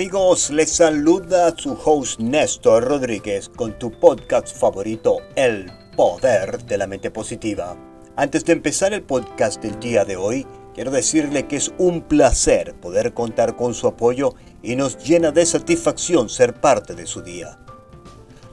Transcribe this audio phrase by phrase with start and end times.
[0.00, 6.86] Amigos, les saluda su host Néstor Rodríguez con tu podcast favorito, El Poder de la
[6.86, 7.76] Mente Positiva.
[8.16, 12.72] Antes de empezar el podcast del día de hoy, quiero decirle que es un placer
[12.80, 17.58] poder contar con su apoyo y nos llena de satisfacción ser parte de su día.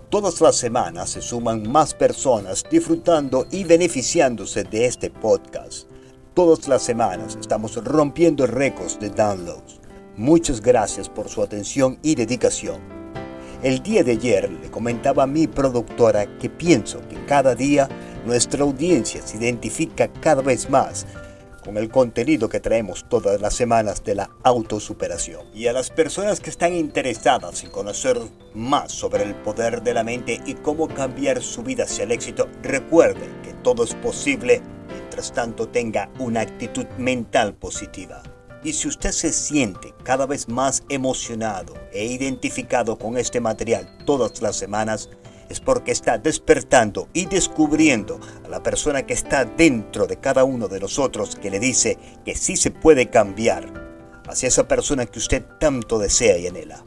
[0.10, 5.88] Todas las semanas se suman más personas disfrutando y beneficiándose de este podcast.
[6.34, 9.87] Todas las semanas estamos rompiendo récords de downloads.
[10.18, 12.82] Muchas gracias por su atención y dedicación.
[13.62, 17.88] El día de ayer le comentaba a mi productora que pienso que cada día
[18.26, 21.06] nuestra audiencia se identifica cada vez más
[21.64, 25.42] con el contenido que traemos todas las semanas de la autosuperación.
[25.54, 28.18] Y a las personas que están interesadas en conocer
[28.56, 32.48] más sobre el poder de la mente y cómo cambiar su vida hacia el éxito,
[32.64, 38.24] recuerden que todo es posible mientras tanto tenga una actitud mental positiva.
[38.64, 44.42] Y si usted se siente cada vez más emocionado e identificado con este material todas
[44.42, 45.10] las semanas,
[45.50, 50.68] es porque está despertando y descubriendo a la persona que está dentro de cada uno
[50.68, 53.88] de nosotros que le dice que sí se puede cambiar
[54.28, 56.84] hacia esa persona que usted tanto desea y anhela.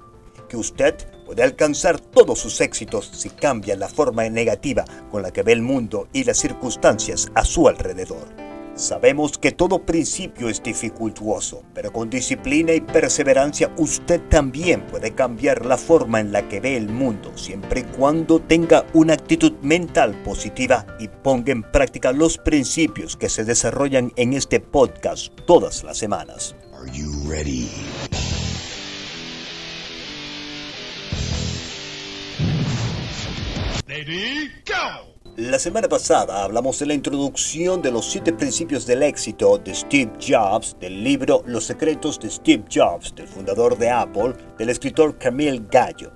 [0.48, 5.42] Que usted puede alcanzar todos sus éxitos si cambia la forma negativa con la que
[5.42, 8.49] ve el mundo y las circunstancias a su alrededor.
[8.74, 15.66] Sabemos que todo principio es dificultuoso, pero con disciplina y perseverancia usted también puede cambiar
[15.66, 20.14] la forma en la que ve el mundo, siempre y cuando tenga una actitud mental
[20.22, 25.98] positiva y ponga en práctica los principios que se desarrollan en este podcast todas las
[25.98, 26.54] semanas.
[26.72, 27.68] Are you ready?
[34.64, 35.19] go!
[35.36, 40.10] La semana pasada hablamos de la introducción de los siete principios del éxito de Steve
[40.20, 45.62] Jobs, del libro Los secretos de Steve Jobs, del fundador de Apple, del escritor Camille
[45.70, 46.10] Gallo.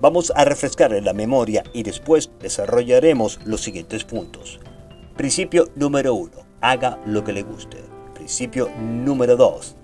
[0.00, 4.58] Vamos a refrescar la memoria y después desarrollaremos los siguientes puntos.
[5.16, 7.78] Principio número uno, haga lo que le guste.
[8.12, 9.76] Principio número dos,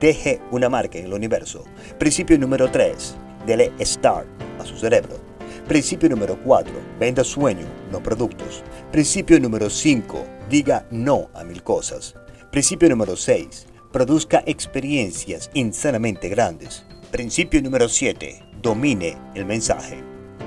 [0.00, 1.62] deje una marca en el universo.
[1.98, 4.26] Principio número tres, dele start
[4.58, 5.25] a su cerebro.
[5.68, 6.72] Principio número 4.
[7.00, 8.62] Venda sueño, no productos.
[8.92, 10.24] Principio número 5.
[10.48, 12.14] Diga no a mil cosas.
[12.52, 13.66] Principio número 6.
[13.90, 16.84] Produzca experiencias insanamente grandes.
[17.10, 18.44] Principio número 7.
[18.62, 20.04] Domine el mensaje.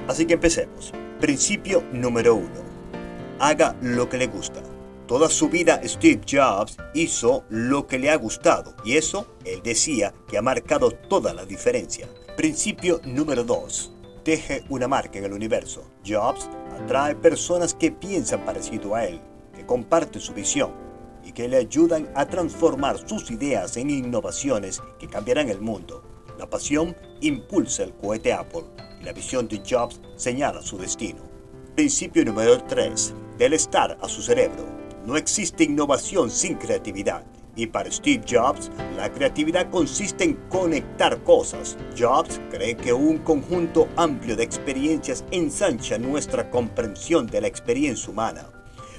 [0.07, 0.94] Así que empecemos.
[1.19, 2.47] Principio número 1.
[3.40, 4.63] Haga lo que le gusta.
[5.06, 10.13] Toda su vida Steve Jobs hizo lo que le ha gustado y eso, él decía,
[10.30, 12.07] que ha marcado toda la diferencia.
[12.38, 13.99] Principio número 2
[14.30, 15.84] deje una marca en el universo.
[16.06, 16.48] Jobs
[16.80, 19.20] atrae personas que piensan parecido a él,
[19.56, 20.72] que comparten su visión
[21.26, 26.04] y que le ayudan a transformar sus ideas en innovaciones que cambiarán el mundo.
[26.38, 28.66] La pasión impulsa el cohete Apple
[29.02, 31.24] y la visión de Jobs señala su destino.
[31.76, 33.16] Principio número 3.
[33.40, 34.64] Del estar a su cerebro.
[35.08, 37.26] No existe innovación sin creatividad.
[37.59, 41.78] Y para Steve Jobs, la creatividad consiste en conectar cosas.
[41.97, 48.48] Jobs cree que un conjunto amplio de experiencias ensancha nuestra comprensión de la experiencia humana.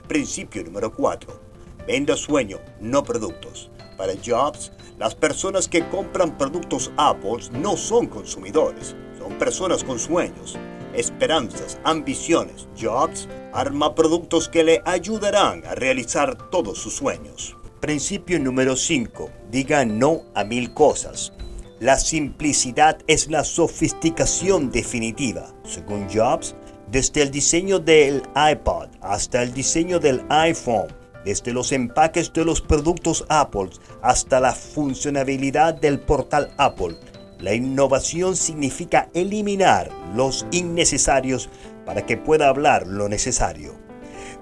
[0.07, 1.41] Principio número 4.
[1.87, 3.71] Venda sueño, no productos.
[3.97, 10.59] Para Jobs, las personas que compran productos Apple no son consumidores, son personas con sueños,
[10.93, 12.69] esperanzas, ambiciones.
[12.79, 17.57] Jobs arma productos que le ayudarán a realizar todos sus sueños.
[17.81, 19.31] Principio número 5.
[19.51, 21.33] Diga no a mil cosas.
[21.79, 25.55] La simplicidad es la sofisticación definitiva.
[25.65, 26.55] Según Jobs,
[26.91, 30.89] desde el diseño del iPod hasta el diseño del iPhone,
[31.25, 33.71] desde los empaques de los productos Apple
[34.03, 36.99] hasta la funcionabilidad del portal Apple,
[37.39, 41.49] la innovación significa eliminar los innecesarios
[41.87, 43.73] para que pueda hablar lo necesario.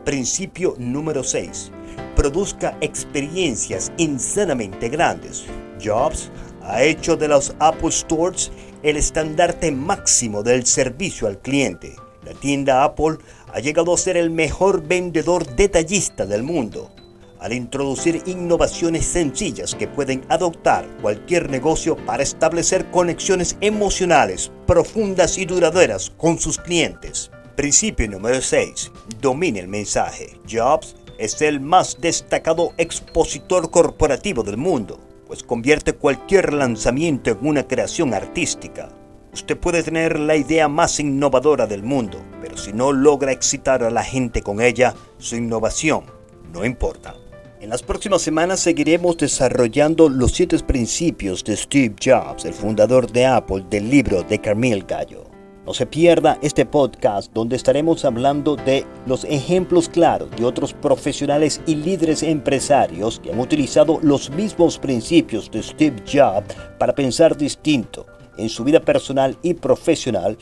[0.05, 1.71] Principio número 6
[2.19, 5.45] produzca experiencias insanamente grandes.
[5.81, 6.33] Jobs
[6.63, 8.51] ha hecho de los Apple Stores
[8.83, 11.95] el estandarte máximo del servicio al cliente.
[12.25, 13.19] La tienda Apple
[13.55, 16.91] ha llegado a ser el mejor vendedor detallista del mundo
[17.39, 25.45] al introducir innovaciones sencillas que pueden adoptar cualquier negocio para establecer conexiones emocionales profundas y
[25.45, 27.31] duraderas con sus clientes.
[27.55, 28.91] Principio número 6.
[29.21, 30.37] Domine el mensaje.
[30.51, 37.67] Jobs es el más destacado expositor corporativo del mundo, pues convierte cualquier lanzamiento en una
[37.67, 38.89] creación artística.
[39.33, 43.91] Usted puede tener la idea más innovadora del mundo, pero si no logra excitar a
[43.91, 46.05] la gente con ella, su innovación
[46.53, 47.15] no importa.
[47.61, 53.27] En las próximas semanas seguiremos desarrollando los siete principios de Steve Jobs, el fundador de
[53.27, 55.28] Apple, del libro de Carmel Gallo.
[55.69, 61.61] No se pierda este podcast donde estaremos hablando de los ejemplos claros de otros profesionales
[61.67, 68.07] y líderes empresarios que han utilizado los mismos principios de Steve Jobs para pensar distinto
[68.39, 70.39] en su vida personal y profesional,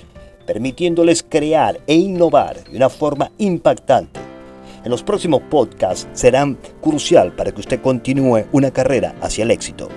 [0.46, 4.20] permitiéndoles crear e innovar de una forma impactante.
[4.84, 9.88] En los próximos podcasts serán crucial para que usted continúe una carrera hacia el éxito.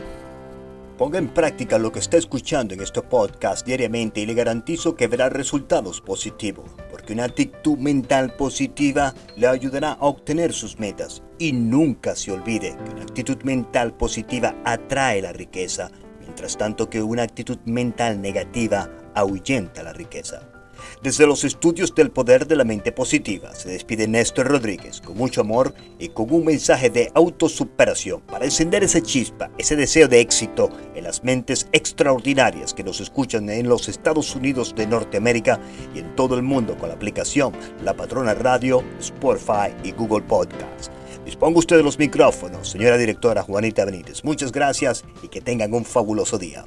[1.00, 5.08] Ponga en práctica lo que está escuchando en este podcast diariamente y le garantizo que
[5.08, 11.24] verá resultados positivos, porque una actitud mental positiva le ayudará a obtener sus metas.
[11.38, 17.02] Y nunca se olvide que una actitud mental positiva atrae la riqueza, mientras tanto que
[17.02, 20.59] una actitud mental negativa ahuyenta la riqueza.
[21.02, 25.42] Desde los estudios del poder de la mente positiva se despide Néstor Rodríguez con mucho
[25.42, 30.70] amor y con un mensaje de autosuperación para encender esa chispa, ese deseo de éxito
[30.96, 35.60] en las mentes extraordinarias que nos escuchan en los Estados Unidos de Norteamérica
[35.96, 37.54] y en todo el mundo con la aplicación
[37.84, 40.92] La Patrona Radio, Spotify y Google Podcasts.
[41.26, 44.24] Disponga usted de los micrófonos, señora directora Juanita Benítez.
[44.24, 46.66] Muchas gracias y que tengan un fabuloso día.